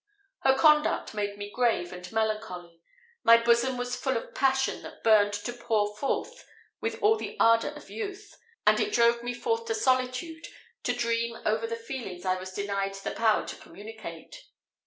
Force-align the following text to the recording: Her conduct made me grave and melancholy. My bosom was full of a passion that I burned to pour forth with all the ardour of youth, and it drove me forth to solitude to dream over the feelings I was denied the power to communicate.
Her 0.39 0.55
conduct 0.55 1.13
made 1.13 1.37
me 1.37 1.51
grave 1.51 1.93
and 1.93 2.11
melancholy. 2.11 2.81
My 3.23 3.37
bosom 3.37 3.77
was 3.77 3.95
full 3.95 4.17
of 4.17 4.23
a 4.23 4.27
passion 4.29 4.81
that 4.81 4.93
I 4.95 5.01
burned 5.03 5.33
to 5.33 5.53
pour 5.53 5.95
forth 5.95 6.43
with 6.79 6.99
all 7.03 7.17
the 7.17 7.37
ardour 7.39 7.69
of 7.69 7.91
youth, 7.91 8.35
and 8.65 8.79
it 8.79 8.93
drove 8.93 9.21
me 9.21 9.35
forth 9.35 9.65
to 9.67 9.75
solitude 9.75 10.47
to 10.85 10.93
dream 10.93 11.37
over 11.45 11.67
the 11.67 11.75
feelings 11.75 12.25
I 12.25 12.39
was 12.39 12.51
denied 12.51 12.95
the 12.95 13.11
power 13.11 13.45
to 13.45 13.55
communicate. 13.57 14.43